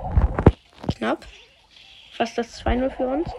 [0.96, 1.18] knapp.
[2.14, 3.30] Fast das 2-0 für uns.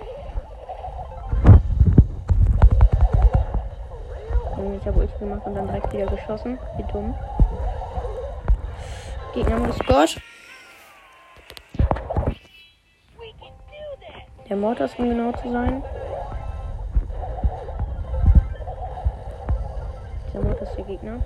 [4.79, 6.57] Ich habe Ulti gemacht und dann direkt wieder geschossen.
[6.77, 7.13] Wie dumm.
[9.33, 10.21] Gegner haben gescored.
[14.47, 15.81] Der Mortis, um genau zu sein.
[20.33, 21.19] Der Mortis der Gegner.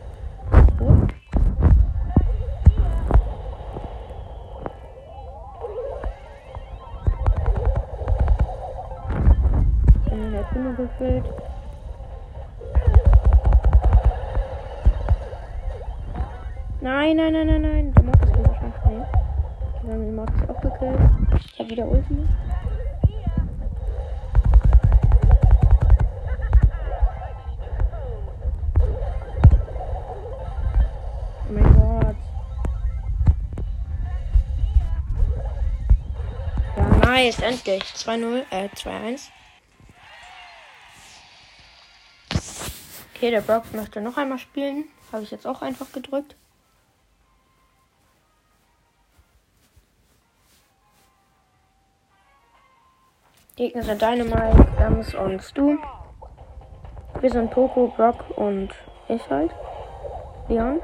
[37.65, 37.83] Nice, endlich.
[37.95, 39.29] 2-0, äh, 2-1.
[43.15, 44.85] Okay, der Brock möchte noch einmal spielen.
[45.11, 46.35] Habe ich jetzt auch einfach gedrückt.
[53.55, 55.77] Gegner sind Dynamite, Gams und Stu.
[57.19, 58.69] Wir sind Poco, Brock und
[59.09, 59.51] ich halt.
[60.47, 60.79] Leon.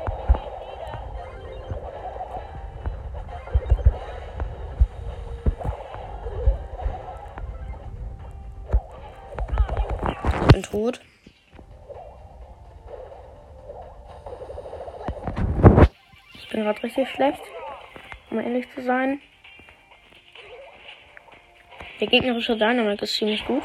[10.75, 10.99] Tot.
[16.33, 17.41] Ich bin gerade richtig schlecht,
[18.29, 19.21] um ehrlich zu sein.
[22.01, 23.63] Der gegnerische Dynamite ist ziemlich gut.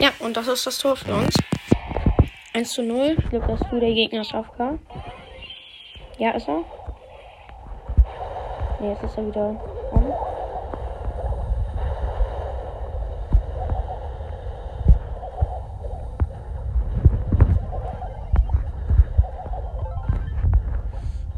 [0.00, 1.36] Ja, und das ist das Tor für uns.
[2.54, 3.16] 1 zu 0.
[3.18, 4.78] Ich glaube, dass du der Gegner AFK.
[6.18, 6.64] Ja, ist er.
[8.84, 10.12] Ne, jetzt ist er wieder on.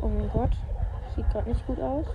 [0.03, 0.51] Oh mein Gott.
[1.15, 2.07] Sieht gerade nicht gut aus.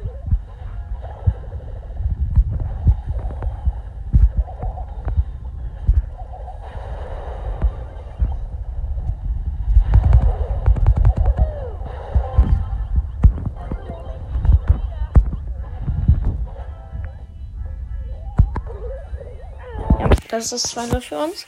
[20.31, 21.45] Das ist 2-0 für uns.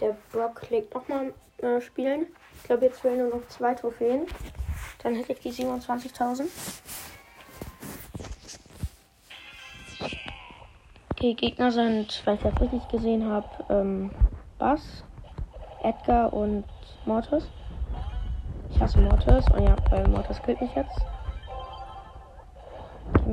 [0.00, 2.26] Der Brock legt nochmal äh, spielen.
[2.56, 4.26] Ich glaube, jetzt fehlen nur noch zwei Trophäen.
[5.02, 6.48] Dann hätte ich die 27.000.
[11.20, 14.10] Die Gegner sind, wenn ich das richtig gesehen habe, ähm,
[14.58, 15.04] Bass,
[15.82, 16.64] Edgar und
[17.04, 17.44] Mortis.
[18.70, 19.44] Ich hasse Mortis.
[19.50, 20.98] Und ja, weil Mortis killt mich jetzt.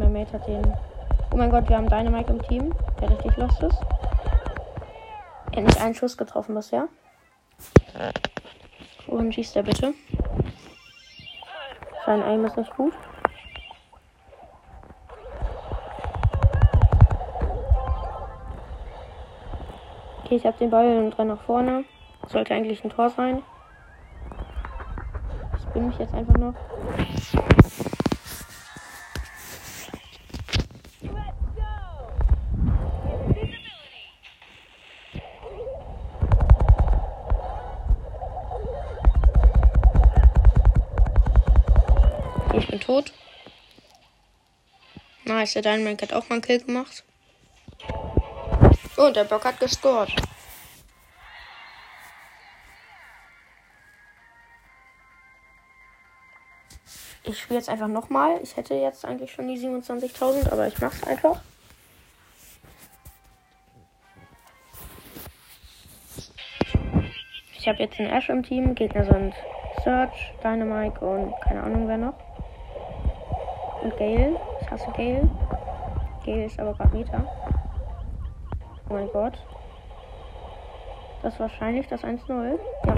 [0.08, 0.74] Mein Mate hat den.
[1.32, 3.78] Oh mein Gott, wir haben Dynamite im Team, der richtig lost ist.
[5.52, 6.88] Er hat nicht einen Schuss getroffen bisher.
[9.08, 9.94] Wohin schießt er bitte?
[12.06, 12.94] Sein Aim ist nicht gut.
[20.24, 21.84] Okay, ich habe den Ball und renne nach vorne.
[22.28, 23.44] Sollte eigentlich ein Tor sein.
[25.58, 26.54] Ich bin mich jetzt einfach noch.
[45.48, 47.06] Nice, der Dynamite hat auch mal einen Kill gemacht.
[48.98, 50.14] Oh, der Bock hat gescored.
[57.24, 58.42] Ich spiele jetzt einfach nochmal.
[58.42, 61.42] Ich hätte jetzt eigentlich schon die 27.000, aber ich mach's einfach.
[67.58, 68.76] Ich habe jetzt einen Ash im Team.
[68.76, 69.34] Gegner sind
[69.84, 72.27] Search, Dynamite und keine Ahnung wer noch.
[73.82, 74.40] Und Gale.
[74.62, 75.30] Ich hasse Gale.
[76.26, 77.24] Gale ist aber gerade Meta.
[78.90, 79.38] Oh mein Gott.
[81.22, 82.60] Das ist wahrscheinlich das 1-0.
[82.86, 82.96] Ja.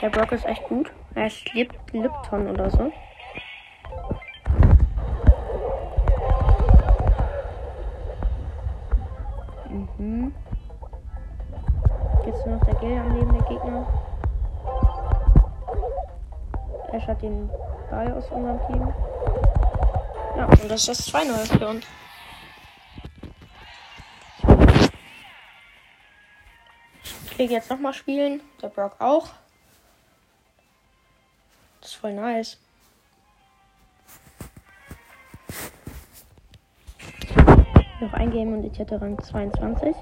[0.00, 0.92] Der Brock ist echt gut.
[1.14, 2.92] Er ist Lip Lipton oder so.
[9.98, 10.34] Mhm.
[12.26, 13.86] Jetzt nur noch der Gale am Leben der Gegner.
[16.92, 17.48] Ash hat den
[17.92, 18.94] Ball aus unserem Team.
[20.34, 21.86] Ja, und das ist das 2-0 für uns.
[27.36, 28.40] Pick jetzt nochmal spielen.
[28.62, 29.28] Der Brock auch.
[31.82, 32.56] Das ist voll nice.
[38.00, 39.94] Noch ein Game und ich hätte Rang 22.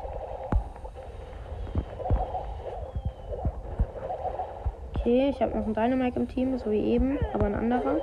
[5.10, 7.96] Okay, ich habe noch einen Dynamite im Team, so wie eben, aber ein anderer.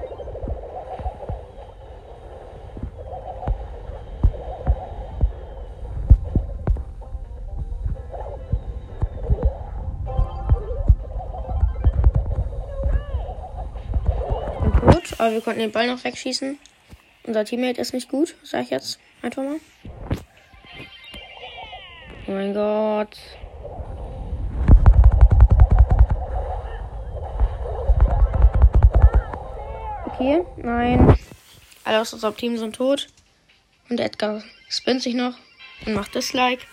[14.82, 16.60] gut, aber wir konnten den Ball noch wegschießen.
[17.24, 19.62] Unser Teammate ist nicht gut, sag ich jetzt einfach mal.
[22.28, 23.18] Oh mein Gott.
[30.20, 31.16] Okay, nein.
[31.84, 33.08] Alle aus unserem Team sind tot.
[33.88, 35.36] Und Edgar spinnt sich noch
[35.86, 36.64] und macht Dislike.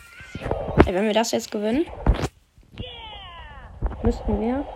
[0.87, 1.85] Ey, wenn wir das jetzt gewinnen,
[4.03, 4.67] müssten wir.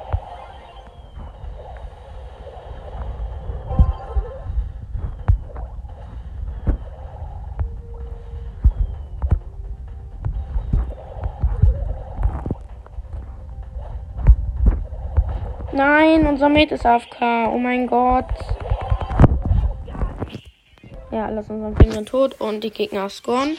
[15.79, 17.23] Nein, unser Mate ist AFK.
[17.53, 18.27] Oh mein Gott.
[21.13, 23.57] Ja, unserem Team sind tot und die Gegner scoren.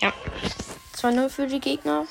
[0.00, 0.12] Ja.
[0.96, 2.04] 2-0 für die Gegner.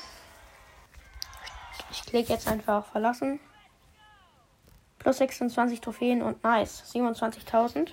[1.92, 3.40] Ich klicke jetzt einfach verlassen.
[4.98, 6.92] Plus 26 Trophäen und nice.
[6.92, 7.92] 27.000.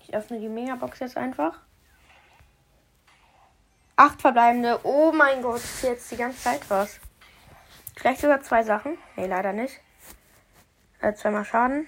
[0.00, 1.58] Ich öffne die Megabox jetzt einfach.
[3.96, 4.80] Acht verbleibende.
[4.82, 6.98] Oh mein Gott, ist jetzt die ganze Zeit was.
[7.96, 8.98] Vielleicht sogar zwei Sachen.
[9.14, 9.78] Nee, leider nicht.
[11.00, 11.86] Äh, zweimal Schaden.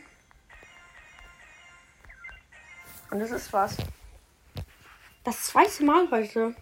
[3.11, 3.77] Und das ist was.
[5.25, 6.55] Das zweite Mal heute.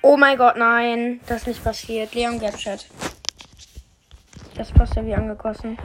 [0.00, 1.20] Oh mein Gott, nein.
[1.26, 2.14] Das ist nicht passiert.
[2.14, 2.88] Leon Gadget.
[4.54, 5.76] Das passt ja wie angegossen.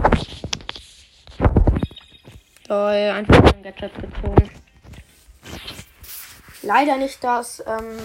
[2.65, 4.61] Toll, einfach Leon Gadget gezogen
[6.62, 7.97] leider nicht das, ähm,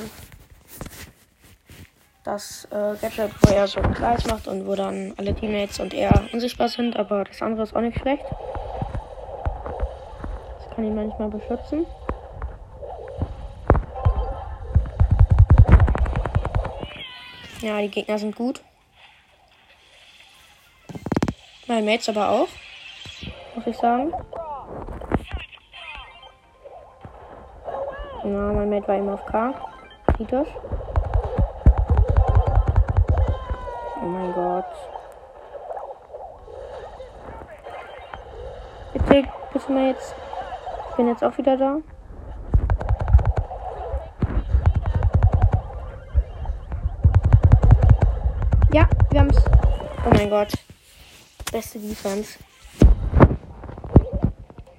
[2.25, 6.25] das äh, Gadget, wo er so Kreis macht und wo dann alle Teammates und er
[6.33, 8.25] unsichtbar sind, aber das andere ist auch nicht schlecht.
[10.59, 11.87] Das kann ihn manchmal beschützen.
[17.61, 18.61] Ja, die Gegner sind gut.
[21.67, 22.49] Mein Mates aber auch,
[23.57, 24.13] muss ich sagen.
[28.27, 29.55] Ja, mein Mate war immer auf K.
[30.09, 30.49] Kritisch.
[34.03, 34.65] Oh mein Gott.
[38.93, 40.13] Bitte, bitte mal jetzt.
[40.91, 41.77] Ich bin jetzt auch wieder da.
[48.73, 49.45] Ja, wir haben's.
[50.05, 50.53] Oh mein Gott.
[51.53, 52.41] Beste Defense.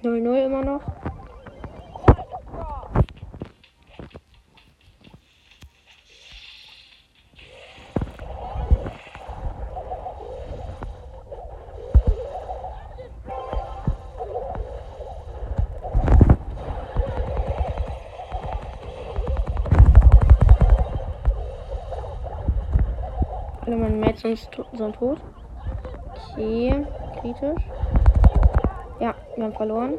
[0.02, 0.97] 0-0 immer noch.
[23.68, 24.38] Alle meine Mates sind,
[24.72, 25.20] sind tot.
[26.32, 26.86] Okay,
[27.20, 27.62] kritisch.
[28.98, 29.98] Ja, wir haben verloren.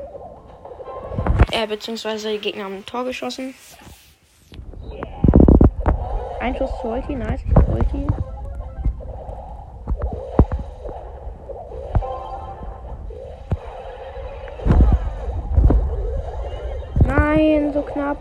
[1.52, 3.54] Äh, beziehungsweise die Gegner haben ein Tor geschossen.
[6.40, 8.08] Ein Schuss zu Ulti, nice, ich hab Ulti.
[17.06, 18.18] Nein, so knapp.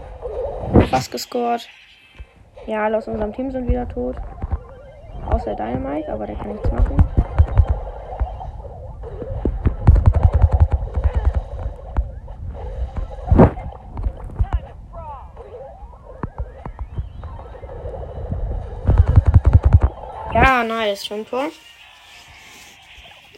[0.90, 1.66] Fast gescored.
[2.66, 4.16] Ja, alle aus unserem Team sind wieder tot.
[5.38, 6.96] Außer Dynamite, aber der kann nichts machen.
[20.34, 21.06] Ja, nice.
[21.06, 21.50] Schon Tor.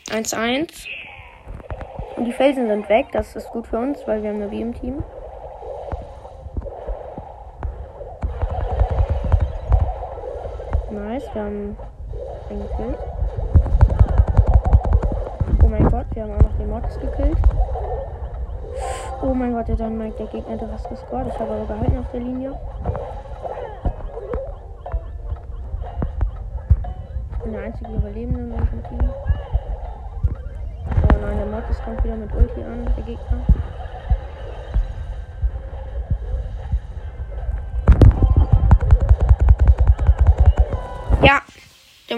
[0.09, 0.87] 1-1.
[2.17, 3.09] Und die Felsen sind weg.
[3.13, 5.05] Das ist gut für uns, weil wir haben eine W im Team.
[10.91, 11.77] Nice, wir haben
[12.59, 12.99] gekillt.
[15.63, 17.39] Oh mein Gott, wir haben auch noch den Mods gekillt.
[19.23, 21.29] Oh mein Gott, der Dynamite, der Gegner hat was gescored.
[21.29, 22.59] Ich habe aber gehalten auf der Linie.
[27.33, 29.11] Ich bin der einzige Überlebende in unserem Team.
[30.87, 33.60] Oh nein, der Mortis kommt wieder mit Ulti an, der Gegner.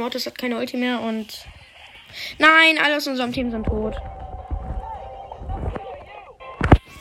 [0.03, 1.47] Mortis hat keine Ulti mehr und.
[2.39, 3.95] Nein, alle aus unserem Team sind tot.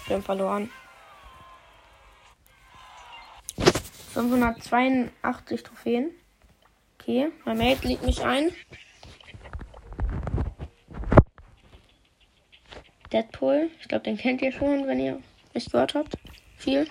[0.06, 0.70] Wir haben verloren.
[4.14, 6.12] 582 Trophäen.
[7.00, 8.52] Okay, mein Mate liegt mich ein.
[13.12, 13.72] Deadpool.
[13.80, 15.20] Ich glaube, den kennt ihr schon, wenn ihr
[15.56, 16.18] mich gehört habt.
[16.56, 16.88] Viel.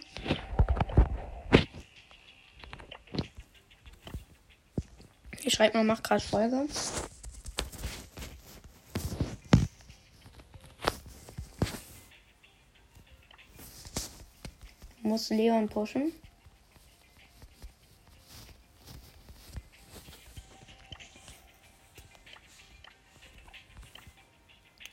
[5.50, 6.68] Ich schreibe mal, mach gerade Folge.
[15.02, 16.12] Muss Leon pushen.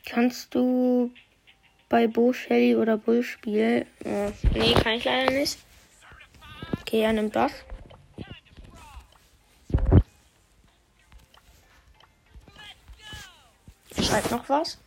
[0.06, 1.12] Kannst du
[1.88, 3.86] bei Bo Shelly oder Bull spielen?
[4.04, 5.56] Äh, nee, kann ich leider nicht.
[6.80, 7.52] Okay, er nimmt das.
[14.18, 14.78] Schreibt noch was.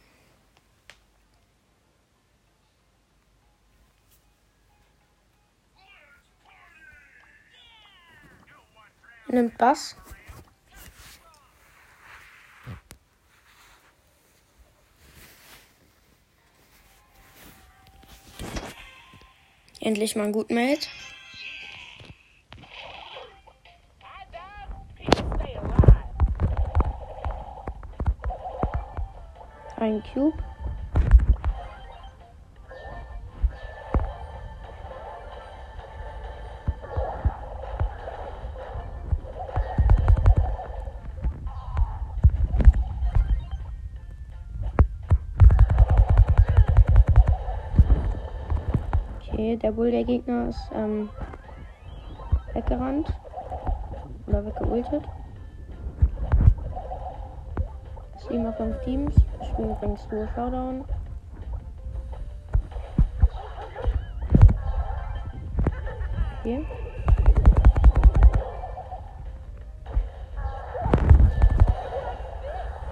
[9.30, 9.96] Nimmt Bass.
[19.80, 20.90] Endlich mal ein gut Mate.
[29.82, 30.38] Ein Cube.
[49.18, 51.10] Okay, der Bull der Gegner ist ähm,
[52.54, 53.12] weggerannt.
[54.28, 55.02] Oder weggeultet.
[58.32, 59.14] Auf fünf Teams.
[59.42, 60.86] Ich spiele übrigens nur Showdown.
[66.40, 66.66] Okay.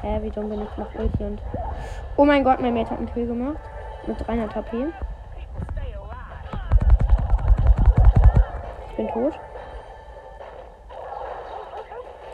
[0.02, 1.42] Hä, wie dumm bin ich noch Ulti und.
[2.18, 3.60] Oh mein Gott, mein Mate hat einen Kill gemacht.
[4.08, 4.88] Mit 300 HP.
[8.90, 9.34] Ich bin tot.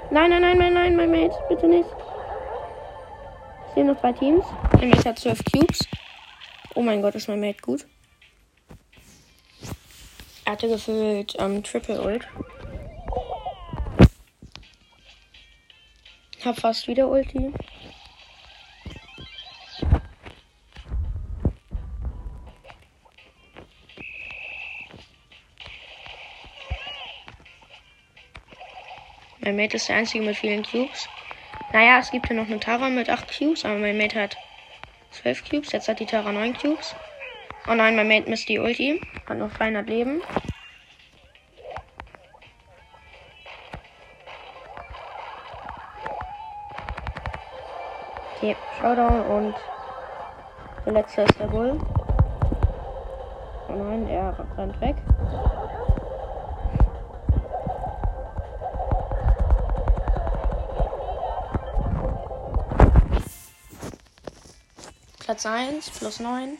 [0.10, 1.36] Nein, nein, nein, nein, nein, mein Mate.
[1.50, 2.05] Bitte nicht.
[3.76, 4.46] Sehe noch zwei Teams.
[4.80, 5.80] Mein Mate hat 12 Cubes.
[6.76, 7.86] Oh mein Gott, ist mein Mate gut.
[10.46, 12.26] Er hatte gefühlt ähm, Triple Ult.
[16.46, 17.52] Hab fast wieder Ulti.
[29.42, 31.10] Mein Mate ist der einzige mit vielen Cubes.
[31.76, 34.38] Naja, es gibt ja noch eine Tara mit 8 Cubes, aber mein Mate hat
[35.12, 35.74] 12 Cubes.
[35.74, 36.96] Jetzt hat die Tara 9 Cubes.
[37.68, 39.02] Oh nein, mein Mate misst die Ulti.
[39.28, 40.22] Hat noch 300 Leben.
[48.38, 49.56] Okay, Showdown und
[50.86, 51.78] der letzte ist der Bull.
[53.68, 54.96] Oh nein, er rennt weg.
[65.26, 66.60] Platz 1 plus 9.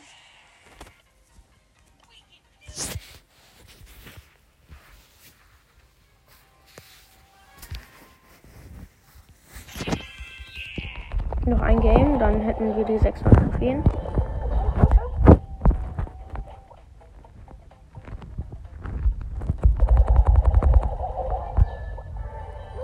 [11.44, 13.84] Noch ein Game, dann hätten wir die 600 Trophäen.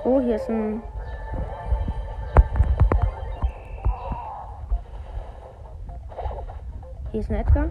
[0.04, 0.80] Oh, hier ist ein
[7.12, 7.68] Hier ist ein Edgar.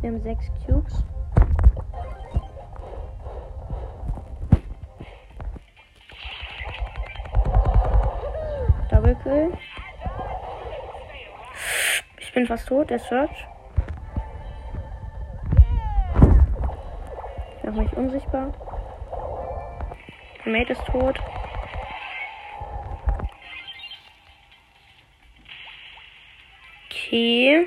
[0.00, 1.04] Wir haben sechs Cubes.
[8.90, 9.52] Double Kill.
[12.18, 13.46] Ich bin fast tot, der Search.
[17.74, 18.52] Mach mich unsichtbar.
[20.44, 21.18] Der Mate ist tot.
[26.90, 27.66] Okay.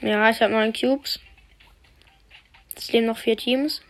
[0.00, 1.20] Ja, ich habe neun Cubes.
[2.74, 3.82] Es leben noch vier Teams.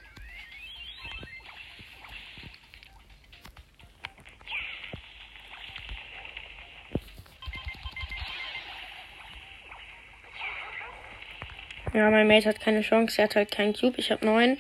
[12.25, 13.19] Mein Mate hat keine Chance.
[13.19, 13.99] Er hat halt keinen Cube.
[13.99, 14.59] Ich habe neun.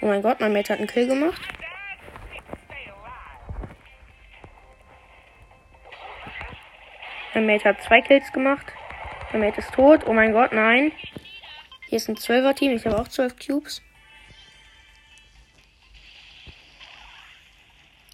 [0.00, 1.40] Oh mein Gott, mein Mate hat einen Kill gemacht.
[7.34, 8.66] Mein Mate hat zwei Kills gemacht.
[9.32, 10.06] Mein Mate ist tot.
[10.06, 10.92] Oh mein Gott, nein.
[11.88, 12.76] Hier ist ein 12er Team.
[12.76, 13.82] Ich habe auch 12 Cubes.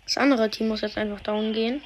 [0.04, 1.82] Das andere Team muss jetzt einfach down gehen.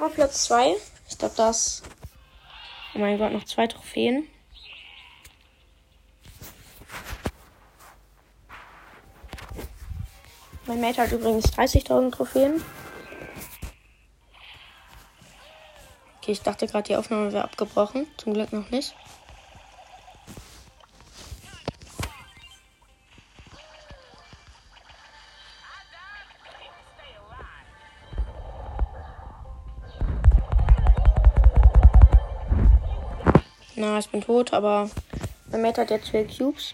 [0.00, 0.76] Aber Platz 2.
[1.10, 1.82] Ich glaube, das.
[2.94, 4.28] Oh mein Gott, noch zwei Trophäen.
[10.66, 12.62] Mein Mate hat übrigens 30.000 Trophäen.
[16.18, 18.06] Okay, ich dachte gerade, die Aufnahme wäre abgebrochen.
[18.18, 18.94] Zum Glück noch nicht.
[33.98, 34.88] Na, ich bin tot, aber
[35.50, 36.72] mein Mate hat jetzt vier Cubes.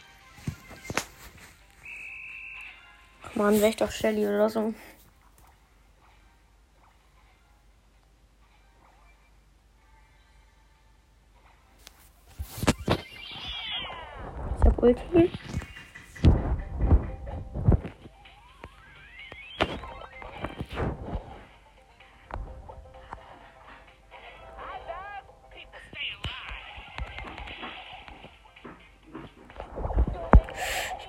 [3.22, 4.75] Ach man, wäre ich doch Shelly oder so.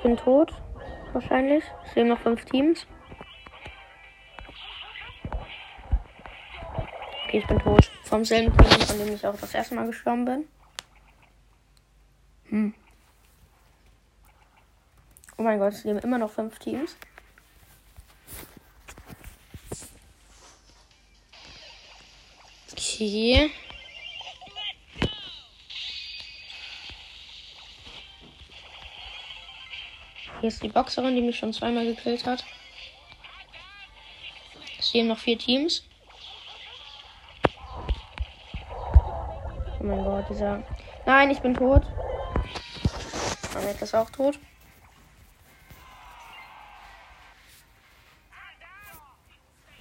[0.05, 0.53] Bin tot.
[1.13, 1.63] Wahrscheinlich.
[1.83, 2.85] Es leben noch fünf Teams.
[7.23, 7.89] Okay, ich bin tot.
[8.03, 10.47] Vom selben Team, von dem ich auch das erste Mal gestorben bin.
[12.49, 12.73] Hm.
[15.37, 16.95] Oh mein Gott, es leben immer noch fünf Teams.
[22.71, 23.49] Okay.
[30.45, 32.45] Hier ist die Boxerin, die mich schon zweimal gekillt hat.
[34.77, 35.83] Es leben noch vier Teams.
[39.79, 40.61] Oh mein Gott, dieser.
[41.07, 41.81] Nein, ich bin tot.
[43.55, 44.37] Annette ist auch tot.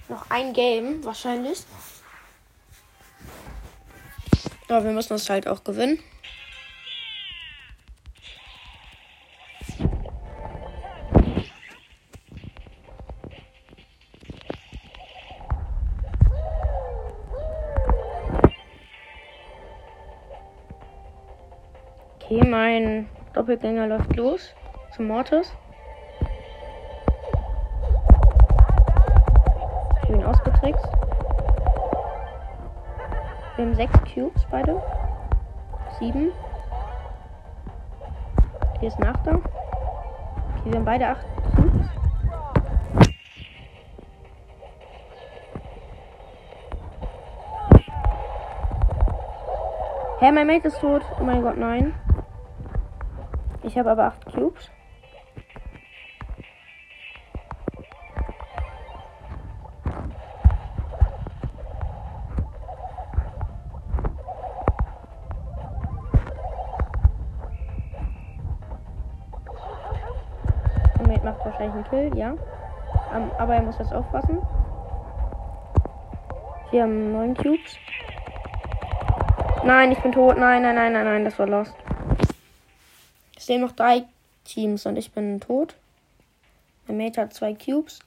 [0.09, 1.59] Noch ein Game, wahrscheinlich.
[4.67, 5.99] Aber wir müssen das halt auch gewinnen.
[23.45, 24.55] Doppelgänger läuft los
[24.95, 25.55] zum Mortis.
[30.01, 30.89] Ich ihn ausgetrickst.
[33.55, 34.81] Wir haben sechs Cubes beide.
[35.99, 36.31] Sieben.
[38.79, 39.35] Hier ist ein Achter.
[39.35, 39.43] Okay,
[40.63, 41.25] wir haben beide acht
[41.55, 41.87] Cubes.
[50.19, 51.03] Hä, mein Mate ist tot.
[51.19, 51.93] Oh mein Gott, nein.
[53.75, 54.71] Ich habe aber acht Cubes.
[70.99, 72.29] Mein Mate macht wahrscheinlich einen Kill, ja.
[73.13, 74.37] Ähm, aber er muss jetzt aufpassen.
[76.71, 77.77] Wir haben neun Cubes.
[79.65, 80.37] Nein, ich bin tot.
[80.37, 81.75] Nein, nein, nein, nein, nein, das war lost.
[83.45, 84.05] Es leben noch drei
[84.43, 85.75] Teams und ich bin tot.
[86.87, 87.99] Mein Mate hat zwei Cubes.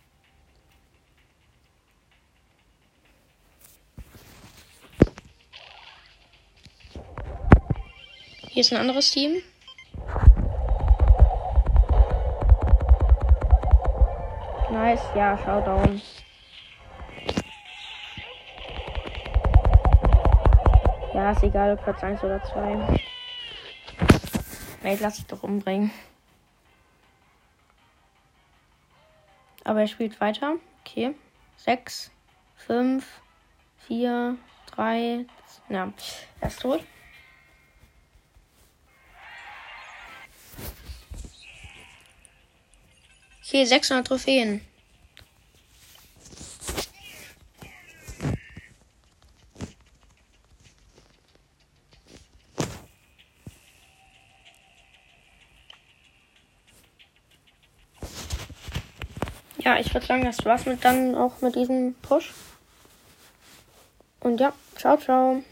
[8.49, 9.41] Hier ist ein anderes Team.
[14.73, 16.03] Nice, ja, Showdown.
[21.15, 22.99] Ja, ist egal, ob Platz 1 oder 2.
[24.89, 25.91] Mate, lass dich doch umbringen.
[29.63, 30.55] Aber er spielt weiter.
[30.81, 31.15] Okay.
[31.59, 32.11] 6,
[32.57, 33.05] 5,
[33.87, 34.39] 4,
[34.71, 35.27] 3.
[35.69, 35.93] Na,
[36.41, 36.83] er ist tot.
[43.45, 44.63] Okay, 600 Trophäen.
[59.69, 62.33] Ja, ich würde sagen, das war's mit dann auch mit diesem Push.
[64.21, 65.43] Und ja, ciao, ciao.